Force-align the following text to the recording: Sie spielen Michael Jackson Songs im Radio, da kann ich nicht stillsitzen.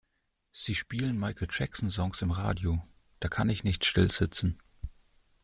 Sie 0.51 0.73
spielen 0.73 1.19
Michael 1.19 1.47
Jackson 1.51 1.91
Songs 1.91 2.23
im 2.23 2.31
Radio, 2.31 2.81
da 3.19 3.27
kann 3.29 3.49
ich 3.49 3.63
nicht 3.63 3.85
stillsitzen. 3.85 4.57